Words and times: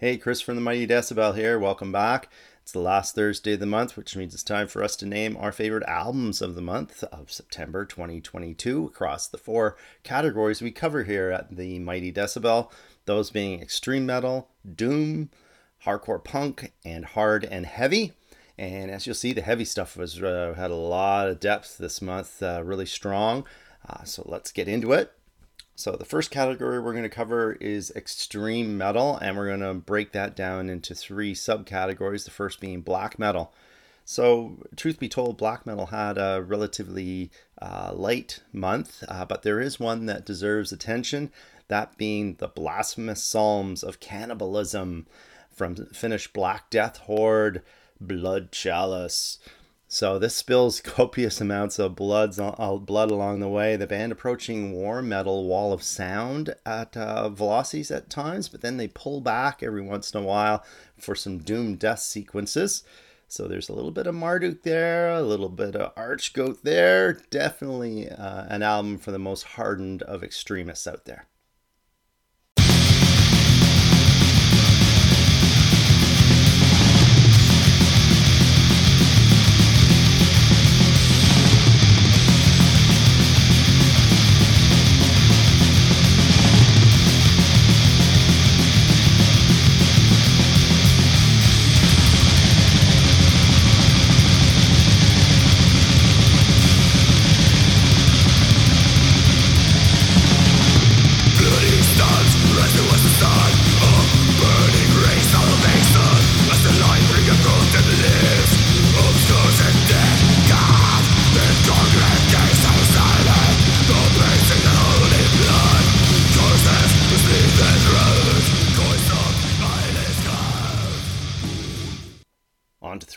Hey, 0.00 0.16
Chris 0.16 0.40
from 0.40 0.54
the 0.54 0.60
Mighty 0.60 0.86
Decibel 0.86 1.34
here. 1.34 1.58
Welcome 1.58 1.90
back. 1.90 2.28
It's 2.62 2.70
the 2.70 2.78
last 2.78 3.16
Thursday 3.16 3.54
of 3.54 3.58
the 3.58 3.66
month, 3.66 3.96
which 3.96 4.14
means 4.14 4.32
it's 4.32 4.44
time 4.44 4.68
for 4.68 4.84
us 4.84 4.94
to 4.94 5.06
name 5.06 5.36
our 5.36 5.50
favorite 5.50 5.82
albums 5.88 6.40
of 6.40 6.54
the 6.54 6.60
month 6.60 7.02
of 7.02 7.32
September 7.32 7.84
2022 7.84 8.86
across 8.86 9.26
the 9.26 9.38
four 9.38 9.76
categories 10.04 10.62
we 10.62 10.70
cover 10.70 11.02
here 11.02 11.32
at 11.32 11.56
the 11.56 11.80
Mighty 11.80 12.12
Decibel. 12.12 12.70
Those 13.06 13.30
being 13.30 13.60
extreme 13.60 14.06
metal, 14.06 14.50
doom, 14.72 15.30
hardcore 15.84 16.22
punk, 16.22 16.74
and 16.84 17.04
hard 17.04 17.44
and 17.44 17.66
heavy. 17.66 18.12
And 18.56 18.92
as 18.92 19.04
you'll 19.04 19.16
see, 19.16 19.32
the 19.32 19.42
heavy 19.42 19.64
stuff 19.64 19.96
was 19.96 20.22
uh, 20.22 20.54
had 20.56 20.70
a 20.70 20.76
lot 20.76 21.26
of 21.26 21.40
depth 21.40 21.76
this 21.76 22.00
month, 22.00 22.40
uh, 22.40 22.62
really 22.64 22.86
strong. 22.86 23.44
Uh, 23.84 24.04
so 24.04 24.22
let's 24.26 24.52
get 24.52 24.68
into 24.68 24.92
it. 24.92 25.17
So 25.78 25.92
the 25.92 26.04
first 26.04 26.32
category 26.32 26.80
we're 26.80 26.90
going 26.90 27.04
to 27.04 27.08
cover 27.08 27.52
is 27.52 27.92
extreme 27.94 28.76
metal, 28.76 29.16
and 29.18 29.36
we're 29.36 29.46
going 29.46 29.60
to 29.60 29.74
break 29.74 30.10
that 30.10 30.34
down 30.34 30.68
into 30.68 30.92
three 30.92 31.34
subcategories. 31.34 32.24
The 32.24 32.32
first 32.32 32.58
being 32.58 32.80
black 32.80 33.16
metal. 33.16 33.52
So, 34.04 34.56
truth 34.74 34.98
be 34.98 35.08
told, 35.08 35.36
black 35.36 35.66
metal 35.66 35.86
had 35.86 36.18
a 36.18 36.42
relatively 36.42 37.30
uh, 37.62 37.92
light 37.94 38.40
month, 38.52 39.04
uh, 39.06 39.24
but 39.24 39.44
there 39.44 39.60
is 39.60 39.78
one 39.78 40.06
that 40.06 40.26
deserves 40.26 40.72
attention. 40.72 41.30
That 41.68 41.96
being 41.96 42.34
the 42.40 42.48
blasphemous 42.48 43.22
psalms 43.22 43.84
of 43.84 44.00
cannibalism 44.00 45.06
from 45.52 45.76
Finnish 45.76 46.26
Black 46.32 46.70
Death 46.70 46.96
Horde, 46.96 47.62
Blood 48.00 48.50
Chalice. 48.50 49.38
So 49.90 50.18
this 50.18 50.36
spills 50.36 50.80
copious 50.82 51.40
amounts 51.40 51.78
of 51.78 51.96
bloods, 51.96 52.38
uh, 52.38 52.76
blood 52.76 53.10
along 53.10 53.40
the 53.40 53.48
way. 53.48 53.74
The 53.74 53.86
band 53.86 54.12
approaching 54.12 54.72
war 54.72 55.00
metal 55.00 55.46
wall 55.46 55.72
of 55.72 55.82
sound 55.82 56.54
at 56.66 56.94
uh, 56.94 57.30
velocities 57.30 57.90
at 57.90 58.10
times, 58.10 58.50
but 58.50 58.60
then 58.60 58.76
they 58.76 58.88
pull 58.88 59.22
back 59.22 59.62
every 59.62 59.80
once 59.80 60.12
in 60.12 60.22
a 60.22 60.26
while 60.26 60.62
for 60.98 61.14
some 61.14 61.38
doom 61.38 61.76
death 61.76 62.00
sequences. 62.00 62.84
So 63.28 63.48
there's 63.48 63.70
a 63.70 63.74
little 63.74 63.90
bit 63.90 64.06
of 64.06 64.14
Marduk 64.14 64.62
there, 64.62 65.10
a 65.10 65.22
little 65.22 65.48
bit 65.48 65.74
of 65.74 65.92
Archgoat 65.96 66.64
there. 66.64 67.14
Definitely 67.30 68.10
uh, 68.10 68.44
an 68.48 68.62
album 68.62 68.98
for 68.98 69.10
the 69.10 69.18
most 69.18 69.42
hardened 69.42 70.02
of 70.02 70.22
extremists 70.22 70.86
out 70.86 71.06
there. 71.06 71.26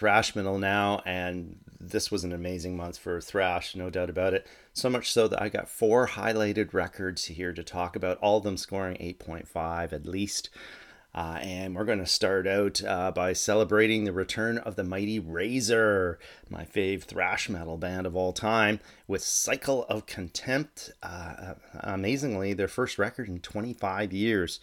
Thrash 0.02 0.36
metal 0.36 0.58
now, 0.58 1.00
and 1.06 1.60
this 1.80 2.10
was 2.10 2.24
an 2.24 2.34
amazing 2.34 2.76
month 2.76 2.98
for 2.98 3.22
thrash, 3.22 3.76
no 3.76 3.88
doubt 3.88 4.10
about 4.10 4.34
it. 4.34 4.48
So 4.74 4.90
much 4.90 5.12
so 5.12 5.28
that 5.28 5.40
I 5.40 5.48
got 5.48 5.70
four 5.70 6.08
highlighted 6.08 6.74
records 6.74 7.26
here 7.26 7.54
to 7.54 7.64
talk 7.64 7.96
about, 7.96 8.18
all 8.18 8.40
of 8.40 8.44
them 8.44 8.58
scoring 8.58 8.98
8.5 8.98 9.94
at 9.94 10.08
least. 10.08 10.50
Uh, 11.14 11.38
and 11.44 11.76
we're 11.76 11.86
going 11.86 12.00
to 12.00 12.08
start 12.08 12.48
out 12.48 12.84
uh, 12.84 13.12
by 13.12 13.34
celebrating 13.34 14.06
the 14.06 14.12
return 14.12 14.58
of 14.58 14.76
the 14.76 14.84
mighty 14.84 15.20
Razor, 15.20 16.18
my 16.50 16.66
fave 16.66 17.04
thrash 17.04 17.48
metal 17.48 17.78
band 17.78 18.08
of 18.08 18.16
all 18.16 18.34
time, 18.34 18.80
with 19.08 19.22
Cycle 19.22 19.84
of 19.84 20.08
Contempt. 20.08 20.90
Uh, 21.04 21.54
amazingly, 21.76 22.54
their 22.54 22.68
first 22.68 22.98
record 22.98 23.28
in 23.28 23.40
25 23.40 24.12
years. 24.14 24.60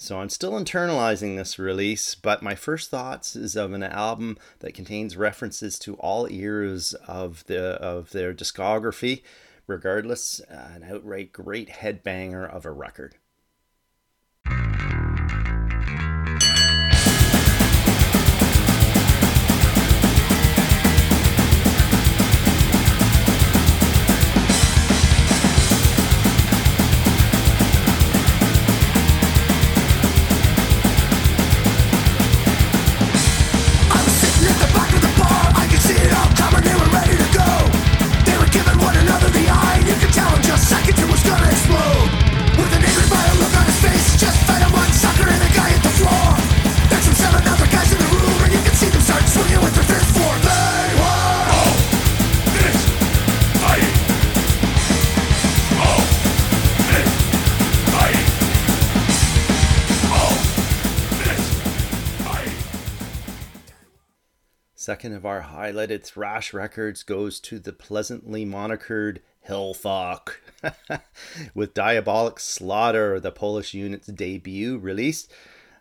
So 0.00 0.18
I'm 0.18 0.30
still 0.30 0.52
internalizing 0.52 1.36
this 1.36 1.58
release, 1.58 2.14
but 2.14 2.42
my 2.42 2.54
first 2.54 2.90
thoughts 2.90 3.36
is 3.36 3.54
of 3.54 3.74
an 3.74 3.82
album 3.82 4.38
that 4.60 4.72
contains 4.72 5.14
references 5.14 5.78
to 5.80 5.94
all 5.96 6.24
eras 6.24 6.94
of 7.06 7.44
the 7.48 7.72
of 7.82 8.10
their 8.12 8.32
discography, 8.32 9.20
regardless, 9.66 10.40
uh, 10.50 10.70
an 10.74 10.84
outright 10.84 11.34
great 11.34 11.68
headbanger 11.68 12.48
of 12.48 12.64
a 12.64 12.70
record. 12.70 13.16
Second 64.90 65.12
of 65.12 65.24
our 65.24 65.42
highlighted 65.42 66.02
thrash 66.02 66.52
records 66.52 67.04
goes 67.04 67.38
to 67.38 67.60
the 67.60 67.72
pleasantly 67.72 68.44
monikered 68.44 69.18
Hellfuck, 69.48 70.30
with 71.54 71.74
Diabolic 71.74 72.40
Slaughter, 72.40 73.20
the 73.20 73.30
Polish 73.30 73.72
unit's 73.72 74.08
debut 74.08 74.78
release. 74.78 75.28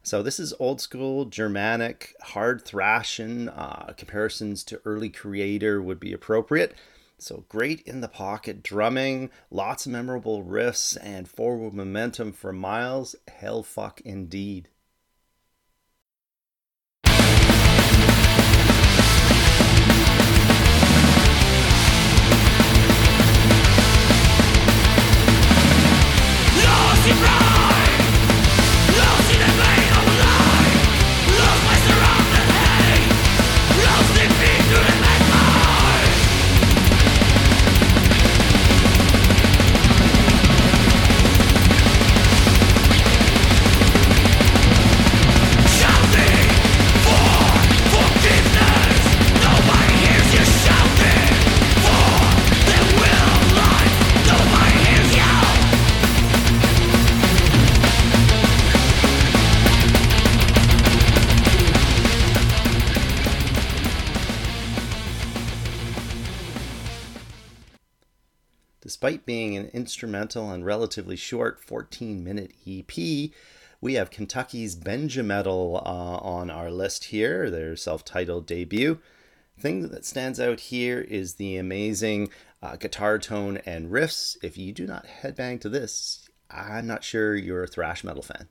So 0.03 0.21
this 0.21 0.39
is 0.39 0.53
old 0.59 0.79
school 0.79 1.25
Germanic 1.25 2.13
hard 2.21 2.63
thrashing. 2.63 3.49
Uh, 3.49 3.93
comparisons 3.97 4.63
to 4.65 4.79
early 4.85 5.09
Kreator 5.09 5.83
would 5.83 5.99
be 5.99 6.13
appropriate. 6.13 6.75
So 7.17 7.45
great 7.49 7.81
in 7.87 8.01
the 8.01 8.09
pocket 8.09 8.61
drumming, 8.61 9.31
lots 9.49 9.87
of 9.87 9.91
memorable 9.91 10.43
riffs, 10.43 10.95
and 11.01 11.27
forward 11.27 11.73
momentum 11.73 12.31
for 12.31 12.53
miles. 12.53 13.15
Hellfuck 13.27 14.01
indeed. 14.01 14.69
Instrumental 69.69 70.51
and 70.51 70.65
relatively 70.65 71.15
short 71.15 71.59
14 71.63 72.23
minute 72.23 72.53
EP, 72.67 73.31
we 73.81 73.93
have 73.93 74.11
Kentucky's 74.11 74.75
Benjametal 74.75 75.81
uh, 75.85 76.17
on 76.19 76.49
our 76.49 76.69
list 76.69 77.05
here, 77.05 77.49
their 77.49 77.75
self 77.75 78.03
titled 78.03 78.45
debut. 78.45 78.99
Thing 79.59 79.89
that 79.89 80.05
stands 80.05 80.39
out 80.39 80.59
here 80.59 81.01
is 81.01 81.35
the 81.35 81.57
amazing 81.57 82.29
uh, 82.61 82.75
guitar 82.75 83.17
tone 83.17 83.57
and 83.65 83.91
riffs. 83.91 84.37
If 84.41 84.57
you 84.57 84.71
do 84.71 84.85
not 84.85 85.05
headbang 85.21 85.59
to 85.61 85.69
this, 85.69 86.27
I'm 86.49 86.87
not 86.87 87.03
sure 87.03 87.35
you're 87.35 87.63
a 87.63 87.67
thrash 87.67 88.03
metal 88.03 88.23
fan. 88.23 88.47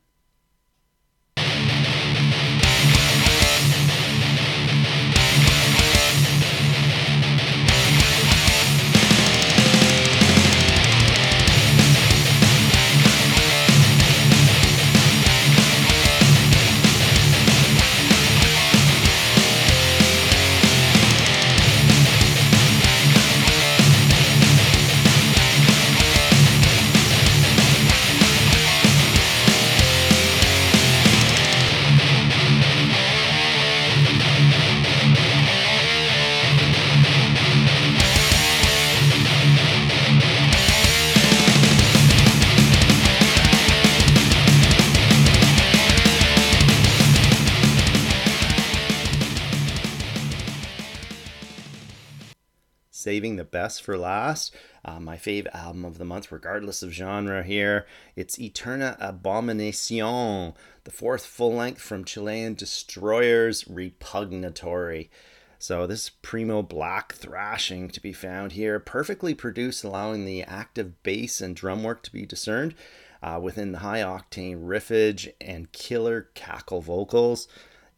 Saving 53.18 53.34
the 53.34 53.42
best 53.42 53.82
for 53.82 53.98
last. 53.98 54.54
Uh, 54.84 55.00
my 55.00 55.16
fave 55.16 55.52
album 55.52 55.84
of 55.84 55.98
the 55.98 56.04
month, 56.04 56.30
regardless 56.30 56.84
of 56.84 56.92
genre 56.92 57.42
here. 57.42 57.84
It's 58.14 58.38
Eterna 58.38 58.96
Abominacion, 59.00 60.54
the 60.84 60.90
fourth 60.92 61.26
full 61.26 61.52
length 61.52 61.80
from 61.80 62.04
Chilean 62.04 62.54
Destroyers 62.54 63.66
Repugnatory. 63.66 65.10
So, 65.58 65.84
this 65.84 66.12
primo 66.22 66.62
black 66.62 67.12
thrashing 67.12 67.88
to 67.88 68.00
be 68.00 68.12
found 68.12 68.52
here, 68.52 68.78
perfectly 68.78 69.34
produced, 69.34 69.82
allowing 69.82 70.24
the 70.24 70.44
active 70.44 71.02
bass 71.02 71.40
and 71.40 71.56
drum 71.56 71.82
work 71.82 72.04
to 72.04 72.12
be 72.12 72.24
discerned 72.24 72.76
uh, 73.20 73.40
within 73.42 73.72
the 73.72 73.78
high 73.78 74.02
octane 74.02 74.64
riffage 74.64 75.32
and 75.40 75.72
killer 75.72 76.28
cackle 76.34 76.82
vocals. 76.82 77.48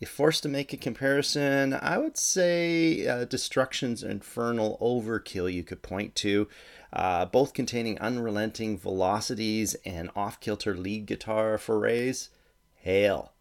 If 0.01 0.09
forced 0.09 0.43
to 0.45 0.49
make 0.49 0.73
a 0.73 0.79
comparison, 0.79 1.75
I 1.75 1.99
would 1.99 2.17
say 2.17 3.07
uh, 3.07 3.27
Destruction's 3.27 4.03
Infernal 4.03 4.79
Overkill 4.81 5.53
you 5.53 5.63
could 5.63 5.83
point 5.83 6.15
to, 6.17 6.49
uh, 6.91 7.27
both 7.27 7.53
containing 7.53 7.99
unrelenting 7.99 8.79
velocities 8.79 9.75
and 9.85 10.11
off 10.17 10.41
kilter 10.41 10.75
lead 10.75 11.05
guitar 11.05 11.59
forays. 11.59 12.31
Hail! 12.77 13.35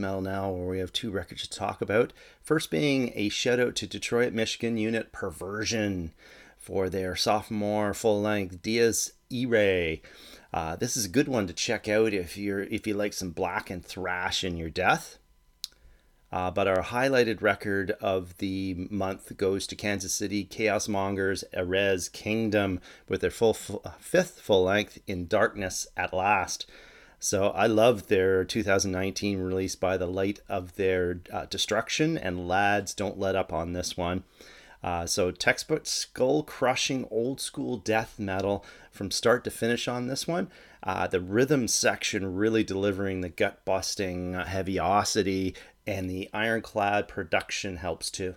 Metal 0.00 0.20
now, 0.20 0.50
where 0.50 0.66
we 0.66 0.78
have 0.78 0.92
two 0.92 1.10
records 1.10 1.46
to 1.46 1.58
talk 1.58 1.80
about. 1.80 2.12
First 2.42 2.70
being 2.70 3.12
a 3.14 3.28
shout 3.28 3.60
out 3.60 3.76
to 3.76 3.86
Detroit, 3.86 4.32
Michigan 4.32 4.76
unit 4.76 5.12
Perversion 5.12 6.12
for 6.58 6.88
their 6.88 7.16
sophomore 7.16 7.94
full 7.94 8.20
length 8.20 8.62
Dies 8.62 9.12
Irae. 9.32 10.02
Uh, 10.52 10.76
this 10.76 10.96
is 10.96 11.04
a 11.04 11.10
good 11.10 11.28
one 11.28 11.46
to 11.46 11.52
check 11.52 11.88
out 11.88 12.12
if 12.12 12.36
you're 12.36 12.62
if 12.64 12.86
you 12.86 12.94
like 12.94 13.12
some 13.12 13.30
black 13.30 13.70
and 13.70 13.84
thrash 13.84 14.42
in 14.42 14.56
your 14.56 14.70
death. 14.70 15.18
Uh, 16.32 16.50
but 16.50 16.68
our 16.68 16.82
highlighted 16.82 17.42
record 17.42 17.90
of 18.00 18.38
the 18.38 18.86
month 18.88 19.36
goes 19.36 19.66
to 19.66 19.74
Kansas 19.74 20.14
City 20.14 20.44
Chaos 20.44 20.86
Mongers 20.86 21.42
Ares 21.56 22.08
Kingdom 22.08 22.80
with 23.08 23.20
their 23.20 23.32
full, 23.32 23.54
full 23.54 23.82
fifth 23.98 24.40
full 24.40 24.64
length 24.64 24.98
in 25.08 25.26
Darkness 25.26 25.88
at 25.96 26.14
Last. 26.14 26.66
So 27.22 27.48
I 27.48 27.66
love 27.66 28.08
their 28.08 28.46
2019 28.46 29.40
release 29.42 29.76
by 29.76 29.98
the 29.98 30.06
light 30.06 30.40
of 30.48 30.76
their 30.76 31.20
uh, 31.30 31.44
destruction, 31.44 32.16
and 32.16 32.48
lads, 32.48 32.94
don't 32.94 33.18
let 33.18 33.36
up 33.36 33.52
on 33.52 33.74
this 33.74 33.94
one. 33.94 34.24
Uh, 34.82 35.04
so 35.04 35.30
textbook 35.30 35.84
skull 35.84 36.42
crushing 36.42 37.06
old 37.10 37.38
school 37.38 37.76
death 37.76 38.18
metal 38.18 38.64
from 38.90 39.10
start 39.10 39.44
to 39.44 39.50
finish 39.50 39.86
on 39.86 40.06
this 40.06 40.26
one. 40.26 40.48
Uh, 40.82 41.06
the 41.06 41.20
rhythm 41.20 41.68
section 41.68 42.34
really 42.34 42.64
delivering 42.64 43.20
the 43.20 43.28
gut 43.28 43.62
busting 43.66 44.32
heaviosity, 44.32 45.54
and 45.86 46.08
the 46.08 46.30
ironclad 46.32 47.06
production 47.06 47.76
helps 47.76 48.10
too. 48.10 48.34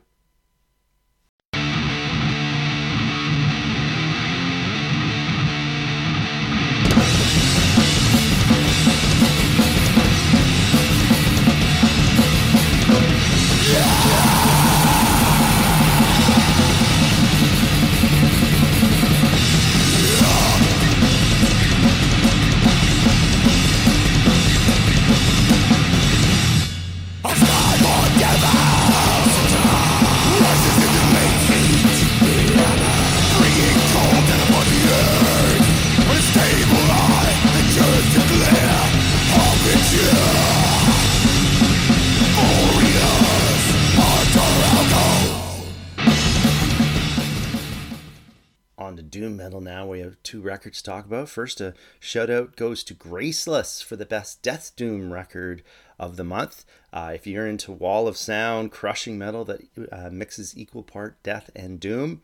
Have 50.03 50.22
two 50.24 50.41
records 50.41 50.81
to 50.81 50.89
talk 50.89 51.05
about. 51.05 51.29
First, 51.29 51.62
a 51.62 51.74
shout 52.00 52.29
out 52.29 52.55
goes 52.55 52.83
to 52.83 52.93
Graceless 52.93 53.81
for 53.81 53.95
the 53.95 54.05
best 54.05 54.41
death 54.41 54.72
doom 54.75 55.12
record 55.12 55.63
of 56.00 56.17
the 56.17 56.24
month. 56.24 56.65
Uh, 56.91 57.12
if 57.15 57.25
you're 57.25 57.48
into 57.48 57.72
wall 57.72 58.07
of 58.07 58.17
sound, 58.17 58.72
crushing 58.72 59.17
metal 59.17 59.45
that 59.45 59.62
uh, 59.91 60.10
mixes 60.12 60.57
equal 60.57 60.83
part 60.83 61.22
death 61.24 61.50
and 61.55 61.79
doom, 61.79 62.22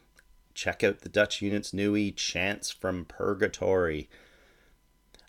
check 0.54 0.84
out 0.84 1.02
the 1.02 1.10
Dutch 1.10 1.42
unit's 1.42 1.72
newie 1.72 2.16
Chants 2.16 2.72
from 2.72 3.06
Purgatory. 3.06 4.10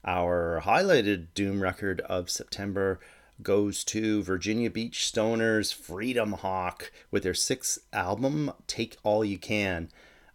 Our 0.05 0.63
highlighted 0.65 1.29
doom 1.35 1.63
record 1.63 2.01
of 2.03 2.31
September 2.31 3.01
goes 3.43 3.85
to 3.85 4.23
Virginia 4.23 4.71
Beach 4.71 5.11
Stoners 5.13 5.75
Freedom 5.75 6.33
Hawk 6.33 6.91
with 7.11 7.23
their 7.23 7.35
sixth 7.35 7.79
album, 7.93 8.53
Take 8.67 8.97
All 9.03 9.25
You 9.25 9.39
Can. 9.39 9.91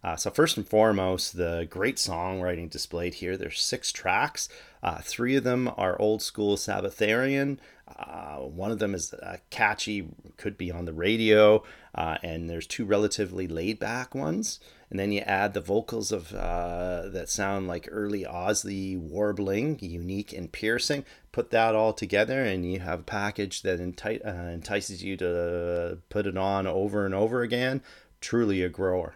Uh, 0.06 0.14
so 0.14 0.30
first 0.30 0.56
and 0.56 0.68
foremost, 0.68 1.36
the 1.36 1.66
great 1.68 1.96
songwriting 1.96 2.70
displayed 2.70 3.14
here. 3.14 3.36
There's 3.36 3.60
six 3.60 3.90
tracks. 3.90 4.48
Uh, 4.80 4.98
three 5.02 5.34
of 5.34 5.42
them 5.42 5.68
are 5.76 6.00
old 6.00 6.22
school 6.22 6.56
Sabbatharian, 6.56 7.58
Uh, 7.88 8.38
one 8.38 8.72
of 8.72 8.78
them 8.78 8.94
is 8.94 9.14
uh, 9.14 9.36
catchy, 9.50 10.08
could 10.36 10.56
be 10.58 10.70
on 10.70 10.84
the 10.84 10.92
radio, 10.92 11.62
uh, 11.94 12.18
and 12.22 12.50
there's 12.50 12.66
two 12.66 12.84
relatively 12.84 13.46
laid 13.46 13.78
back 13.78 14.14
ones. 14.14 14.60
And 14.90 14.98
then 14.98 15.12
you 15.12 15.20
add 15.20 15.54
the 15.54 15.60
vocals 15.60 16.12
of 16.12 16.32
uh, 16.32 17.08
that 17.08 17.28
sound 17.28 17.66
like 17.66 17.88
early 17.90 18.24
Ozzy 18.24 18.96
warbling, 18.96 19.78
unique 19.80 20.32
and 20.32 20.50
piercing. 20.50 21.04
Put 21.32 21.50
that 21.50 21.74
all 21.74 21.92
together, 21.92 22.42
and 22.42 22.70
you 22.70 22.80
have 22.80 23.00
a 23.00 23.04
package 23.04 23.62
that 23.62 23.80
enti- 23.80 24.24
entices 24.24 25.02
you 25.02 25.16
to 25.18 25.98
put 26.08 26.26
it 26.26 26.36
on 26.36 26.66
over 26.66 27.04
and 27.06 27.14
over 27.14 27.42
again. 27.42 27.82
Truly 28.20 28.62
a 28.62 28.68
grower. 28.68 29.14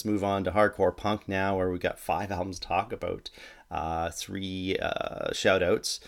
Let's 0.00 0.06
move 0.06 0.24
on 0.24 0.44
to 0.44 0.52
hardcore 0.52 0.96
punk 0.96 1.28
now, 1.28 1.58
where 1.58 1.68
we've 1.68 1.78
got 1.78 1.98
five 1.98 2.32
albums 2.32 2.58
to 2.58 2.66
talk 2.66 2.90
about, 2.90 3.28
uh, 3.70 4.08
three 4.08 4.78
uh, 4.80 5.30
shout 5.34 5.62
outs. 5.62 6.00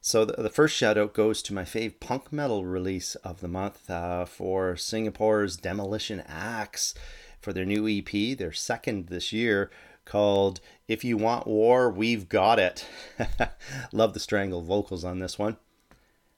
So 0.00 0.24
the, 0.24 0.40
the 0.40 0.48
first 0.48 0.76
shout 0.76 0.96
out 0.96 1.12
goes 1.12 1.42
to 1.42 1.52
my 1.52 1.64
fave 1.64 1.98
punk 1.98 2.32
metal 2.32 2.64
release 2.64 3.16
of 3.16 3.40
the 3.40 3.48
month 3.48 3.90
uh, 3.90 4.26
for 4.26 4.76
Singapore's 4.76 5.56
Demolition 5.56 6.22
Axe 6.28 6.94
for 7.40 7.52
their 7.52 7.64
new 7.64 7.88
EP, 7.88 8.38
their 8.38 8.52
second 8.52 9.08
this 9.08 9.32
year, 9.32 9.72
called 10.04 10.60
If 10.86 11.02
You 11.02 11.16
Want 11.16 11.48
War, 11.48 11.90
We've 11.90 12.28
Got 12.28 12.60
It. 12.60 12.86
Love 13.92 14.14
the 14.14 14.20
strangled 14.20 14.66
vocals 14.66 15.04
on 15.04 15.18
this 15.18 15.36
one. 15.36 15.56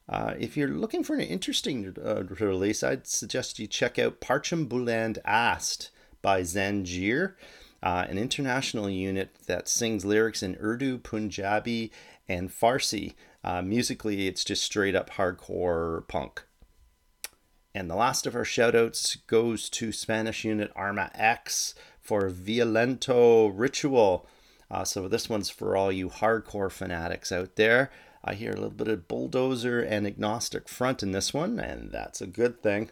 Uh, 0.08 0.32
if 0.38 0.56
you're 0.56 0.68
looking 0.68 1.04
for 1.04 1.16
an 1.16 1.20
interesting 1.20 1.94
uh, 2.02 2.22
release, 2.24 2.82
I'd 2.82 3.06
suggest 3.06 3.58
you 3.58 3.66
check 3.66 3.98
out 3.98 4.22
Parcham 4.22 4.66
Buland 4.66 5.18
Ast 5.26 5.90
by 6.24 6.40
Zanjeer, 6.40 7.34
uh, 7.82 8.06
an 8.08 8.16
international 8.16 8.88
unit 8.88 9.36
that 9.46 9.68
sings 9.68 10.06
lyrics 10.06 10.42
in 10.42 10.56
Urdu, 10.58 10.96
Punjabi, 10.96 11.92
and 12.26 12.48
Farsi. 12.48 13.12
Uh, 13.44 13.60
musically, 13.60 14.26
it's 14.26 14.42
just 14.42 14.62
straight 14.62 14.96
up 14.96 15.10
hardcore 15.10 16.08
punk. 16.08 16.44
And 17.74 17.90
the 17.90 17.94
last 17.94 18.26
of 18.26 18.34
our 18.34 18.44
shoutouts 18.44 19.18
goes 19.26 19.68
to 19.68 19.92
Spanish 19.92 20.46
unit 20.46 20.72
Arma 20.74 21.10
X 21.14 21.74
for 22.00 22.30
Violento 22.30 23.52
Ritual. 23.54 24.26
Uh, 24.70 24.84
so 24.84 25.08
this 25.08 25.28
one's 25.28 25.50
for 25.50 25.76
all 25.76 25.92
you 25.92 26.08
hardcore 26.08 26.72
fanatics 26.72 27.30
out 27.30 27.56
there. 27.56 27.90
I 28.24 28.32
hear 28.32 28.52
a 28.52 28.54
little 28.54 28.70
bit 28.70 28.88
of 28.88 29.08
bulldozer 29.08 29.80
and 29.80 30.06
agnostic 30.06 30.70
front 30.70 31.02
in 31.02 31.12
this 31.12 31.34
one, 31.34 31.60
and 31.60 31.92
that's 31.92 32.22
a 32.22 32.26
good 32.26 32.62
thing. 32.62 32.90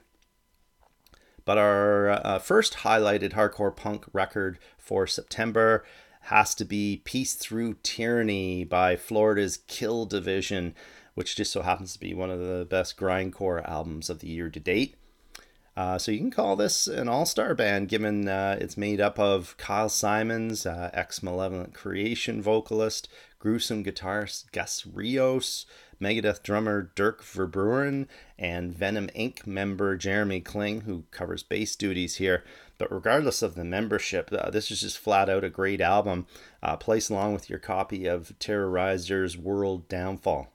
But 1.44 1.58
our 1.58 2.10
uh, 2.10 2.38
first 2.38 2.78
highlighted 2.78 3.32
hardcore 3.32 3.74
punk 3.74 4.04
record 4.12 4.58
for 4.78 5.06
September 5.06 5.84
has 6.26 6.54
to 6.54 6.64
be 6.64 7.02
Peace 7.04 7.34
Through 7.34 7.76
Tyranny 7.82 8.64
by 8.64 8.96
Florida's 8.96 9.58
Kill 9.66 10.06
Division, 10.06 10.74
which 11.14 11.34
just 11.34 11.52
so 11.52 11.62
happens 11.62 11.92
to 11.94 12.00
be 12.00 12.14
one 12.14 12.30
of 12.30 12.38
the 12.38 12.66
best 12.68 12.96
grindcore 12.96 13.68
albums 13.68 14.08
of 14.08 14.20
the 14.20 14.28
year 14.28 14.48
to 14.48 14.60
date. 14.60 14.94
Uh, 15.76 15.96
so 15.96 16.12
you 16.12 16.18
can 16.18 16.30
call 16.30 16.54
this 16.54 16.86
an 16.86 17.08
all-star 17.08 17.54
band, 17.54 17.88
given 17.88 18.28
uh, 18.28 18.56
it's 18.60 18.76
made 18.76 19.00
up 19.00 19.18
of 19.18 19.56
Kyle 19.56 19.88
Symons, 19.88 20.66
uh, 20.66 20.90
ex-Malevolent 20.92 21.72
Creation 21.72 22.42
vocalist, 22.42 23.08
gruesome 23.38 23.82
guitarist 23.82 24.52
Gus 24.52 24.86
Rios, 24.86 25.64
Megadeth 26.02 26.42
drummer 26.42 26.90
Dirk 26.96 27.22
Verbeuren, 27.22 28.08
and 28.36 28.74
Venom 28.74 29.08
Inc. 29.16 29.46
member 29.46 29.96
Jeramie 29.96 30.44
Kling, 30.44 30.80
who 30.82 31.04
covers 31.12 31.44
bass 31.44 31.76
duties 31.76 32.16
here. 32.16 32.42
But 32.76 32.92
regardless 32.92 33.40
of 33.40 33.54
the 33.54 33.64
membership, 33.64 34.30
uh, 34.32 34.50
this 34.50 34.72
is 34.72 34.80
just 34.80 34.98
flat 34.98 35.28
out 35.28 35.44
a 35.44 35.48
great 35.50 35.80
album, 35.80 36.26
uh, 36.62 36.76
placed 36.76 37.10
along 37.10 37.34
with 37.34 37.48
your 37.48 37.60
copy 37.60 38.06
of 38.06 38.36
Terrorizer's 38.40 39.38
World 39.38 39.88
Downfall. 39.88 40.52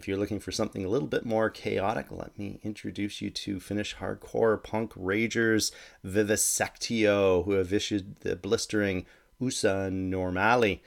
If 0.00 0.08
you're 0.08 0.16
looking 0.16 0.40
for 0.40 0.50
something 0.50 0.82
a 0.82 0.88
little 0.88 1.08
bit 1.08 1.26
more 1.26 1.50
chaotic, 1.50 2.06
let 2.10 2.38
me 2.38 2.58
introduce 2.62 3.20
you 3.20 3.28
to 3.28 3.60
Finnish 3.60 3.96
hardcore 3.96 4.62
punk 4.62 4.92
ragers 4.94 5.72
Vivisektio, 6.02 7.44
who 7.44 7.52
have 7.52 7.70
issued 7.70 8.16
the 8.20 8.34
blistering 8.34 9.04
Uusi 9.42 9.90
Normaali. 9.90 10.80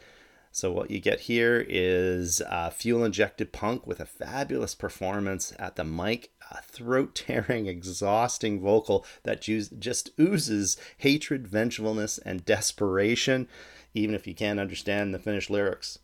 So, 0.55 0.71
what 0.71 0.91
you 0.91 0.99
get 0.99 1.21
here 1.21 1.65
is 1.67 2.39
uh, 2.47 2.69
fuel 2.69 3.03
injected 3.03 3.51
punk 3.51 3.87
with 3.87 3.99
a 3.99 4.05
fabulous 4.05 4.75
performance 4.75 5.51
at 5.57 5.77
the 5.77 5.83
mic, 5.83 6.29
a 6.51 6.61
throat 6.61 7.15
tearing, 7.15 7.65
exhausting 7.67 8.61
vocal 8.61 9.03
that 9.23 9.41
just 9.41 10.11
oozes 10.19 10.77
hatred, 10.99 11.47
vengefulness, 11.47 12.19
and 12.19 12.45
desperation, 12.45 13.47
even 13.95 14.13
if 14.13 14.27
you 14.27 14.35
can't 14.35 14.59
understand 14.59 15.11
the 15.11 15.17
Finnish 15.17 15.49
lyrics. 15.49 15.97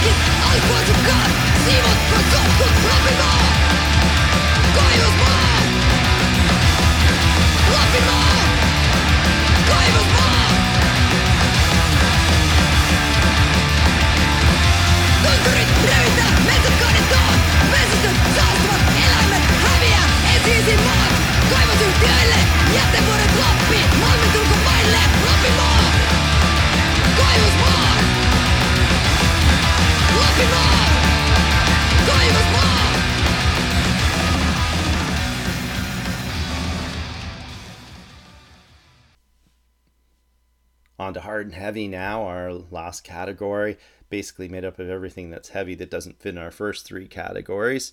I 0.00 0.54
was 0.70 0.86
a 0.90 0.98
god, 1.10 1.30
he 1.66 1.74
was 1.82 1.98
forgotten, 2.06 2.70
dropping 2.86 3.18
off. 3.18 3.58
God 4.76 4.98
was 5.02 5.27
hard 41.28 41.44
and 41.44 41.56
heavy 41.56 41.86
now, 41.86 42.22
our 42.22 42.50
last 42.54 43.04
category, 43.04 43.76
basically 44.08 44.48
made 44.48 44.64
up 44.64 44.78
of 44.78 44.88
everything 44.88 45.28
that's 45.28 45.50
heavy 45.50 45.74
that 45.74 45.90
doesn't 45.90 46.18
fit 46.18 46.30
in 46.30 46.38
our 46.38 46.50
first 46.50 46.86
three 46.86 47.06
categories. 47.06 47.92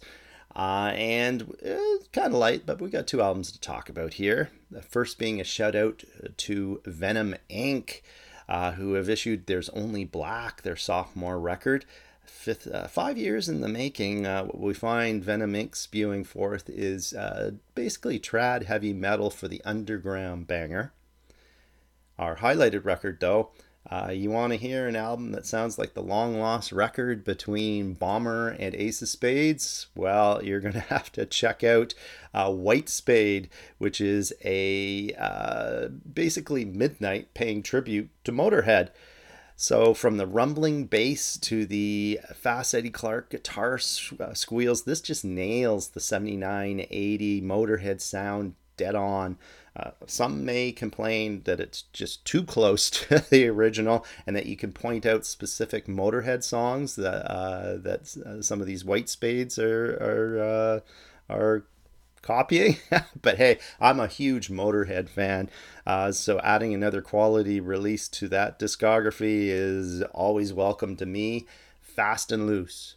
Uh, 0.56 0.94
and 0.96 1.42
uh, 1.42 1.98
kind 2.14 2.28
of 2.28 2.40
light, 2.40 2.66
but 2.66 2.80
we 2.80 2.90
got 2.90 3.06
two 3.06 3.22
albums 3.22 3.52
to 3.52 3.60
talk 3.60 3.90
about 3.90 4.14
here. 4.14 4.52
The 4.72 4.82
first 4.82 5.20
being 5.20 5.42
a 5.42 5.44
shout 5.44 5.76
out 5.76 6.06
to 6.38 6.82
Venom 6.86 7.36
Inc., 7.50 8.00
uh, 8.48 8.72
who 8.72 8.94
have 8.94 9.10
issued 9.10 9.48
There's 9.48 9.68
Only 9.70 10.06
Black, 10.06 10.62
their 10.62 10.78
sophomore 10.78 11.38
record. 11.38 11.84
Fifth, 12.24 12.68
uh, 12.74 12.88
five 12.88 13.18
years 13.18 13.50
in 13.50 13.60
the 13.60 13.68
making, 13.68 14.26
uh, 14.26 14.46
what 14.46 14.60
we 14.60 14.74
find 14.74 15.22
Venom 15.22 15.52
Inc. 15.52 15.76
spewing 15.76 16.24
forth 16.24 16.70
is 16.70 17.14
uh, 17.14 17.52
basically 17.74 18.18
trad 18.18 18.64
heavy 18.64 18.94
metal 18.94 19.30
for 19.30 19.50
the 19.50 19.62
underground 19.66 20.48
banger. 20.48 20.94
Our 22.18 22.38
highlighted 22.38 22.86
record, 22.86 23.20
though, 23.20 23.52
uh, 23.90 24.10
you 24.12 24.32
want 24.32 24.52
to 24.52 24.58
hear 24.58 24.88
an 24.88 24.96
album 24.96 25.32
that 25.32 25.46
sounds 25.46 25.78
like 25.78 25.94
the 25.94 26.02
long 26.02 26.40
lost 26.40 26.72
record 26.72 27.24
between 27.24 27.94
Bomber 27.94 28.50
and 28.50 28.74
Ace 28.74 29.02
of 29.02 29.10
Spades? 29.10 29.88
Well, 29.96 30.44
you're 30.44 30.60
going 30.60 30.74
to 30.76 30.80
have 30.80 31.12
to 31.14 31.26
check 31.26 31.64
out 31.64 31.94
uh, 32.34 32.52
Whitespade, 32.52 33.50
which 33.78 34.02
is 34.02 34.34
a 34.44 35.14
uh, 35.20 35.90
basically 36.12 36.66
midnight 36.66 37.34
paying 37.34 37.62
tribute 37.62 38.10
to 38.24 38.32
Motorhead. 38.32 38.90
So, 39.58 39.94
from 39.94 40.18
the 40.18 40.28
rumbling 40.28 40.86
bass 40.86 41.38
to 41.38 41.66
the 41.66 42.20
fast 42.34 42.74
Eddie 42.74 42.90
Clarke 42.90 43.30
guitar 43.30 43.80
uh, 44.20 44.34
squeals, 44.34 44.84
this 44.84 45.00
just 45.00 45.24
nails 45.24 45.90
the 45.90 46.02
79 46.02 46.86
80 46.90 47.42
Motorhead 47.42 48.02
sound 48.02 48.56
dead 48.76 48.96
on. 48.96 49.38
Uh, 49.76 49.92
some 50.08 50.46
may 50.46 50.72
complain 50.72 51.42
that 51.44 51.60
it's 51.60 51.82
just 51.92 52.24
too 52.24 52.44
close 52.44 52.90
to 52.92 53.20
the 53.30 53.48
original, 53.48 54.06
and 54.26 54.36
that 54.36 54.46
you 54.46 54.56
can 54.56 54.72
point 54.72 55.06
out 55.06 55.26
specific 55.26 55.88
Motorhead 55.88 56.44
songs 56.44 56.96
that 56.96 57.30
uh, 57.30 57.78
that 57.78 58.16
uh, 58.26 58.42
some 58.42 58.62
of 58.62 58.68
these 58.68 58.86
Whitespades 58.86 59.60
are 59.60 59.96
are 59.96 60.40
uh, 60.40 60.80
are 61.34 61.66
copying. 62.22 62.78
but 63.22 63.38
hey, 63.38 63.60
I'm 63.80 64.00
a 64.00 64.08
huge 64.08 64.50
Motorhead 64.50 65.10
fan, 65.10 65.50
uh, 65.86 66.14
so 66.14 66.40
adding 66.40 66.74
another 66.74 67.02
quality 67.02 67.60
release 67.60 68.08
to 68.10 68.30
that 68.30 68.58
discography 68.60 69.48
is 69.48 70.02
always 70.14 70.54
welcome 70.54 70.96
to 70.98 71.06
me. 71.06 71.48
Fast 71.82 72.32
and 72.32 72.48
loose. 72.48 72.96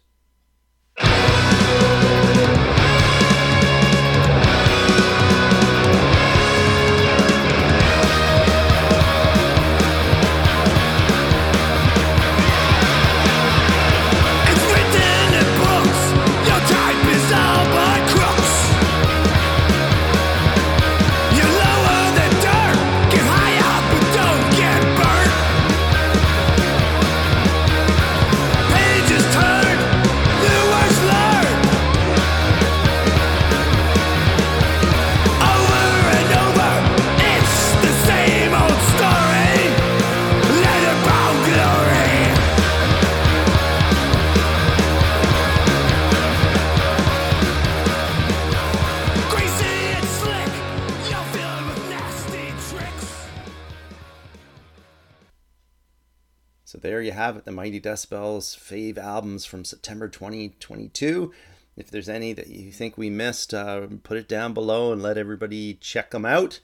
Have 57.29 57.37
it, 57.37 57.45
the 57.45 57.51
Mighty 57.51 57.79
Decibels 57.79 58.57
fave 58.57 58.97
albums 58.97 59.45
from 59.45 59.63
September 59.63 60.07
2022. 60.07 61.31
If 61.77 61.91
there's 61.91 62.09
any 62.09 62.33
that 62.33 62.47
you 62.47 62.71
think 62.71 62.97
we 62.97 63.11
missed, 63.11 63.53
uh, 63.53 63.85
put 64.01 64.17
it 64.17 64.27
down 64.27 64.55
below 64.55 64.91
and 64.91 65.03
let 65.03 65.15
everybody 65.15 65.75
check 65.75 66.09
them 66.09 66.25
out. 66.25 66.59